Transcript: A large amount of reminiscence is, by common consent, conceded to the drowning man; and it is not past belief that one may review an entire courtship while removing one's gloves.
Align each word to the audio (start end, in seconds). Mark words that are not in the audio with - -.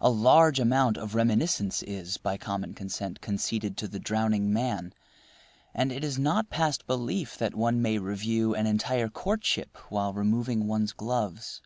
A 0.00 0.08
large 0.08 0.60
amount 0.60 0.96
of 0.96 1.16
reminiscence 1.16 1.82
is, 1.82 2.16
by 2.16 2.36
common 2.38 2.74
consent, 2.74 3.20
conceded 3.20 3.76
to 3.78 3.88
the 3.88 3.98
drowning 3.98 4.52
man; 4.52 4.92
and 5.74 5.90
it 5.90 6.04
is 6.04 6.16
not 6.16 6.48
past 6.48 6.86
belief 6.86 7.36
that 7.38 7.56
one 7.56 7.82
may 7.82 7.98
review 7.98 8.54
an 8.54 8.68
entire 8.68 9.08
courtship 9.08 9.76
while 9.90 10.12
removing 10.12 10.68
one's 10.68 10.92
gloves. 10.92 11.60